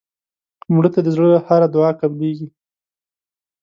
[0.73, 2.47] مړه ته د زړه هره دعا قبلیږي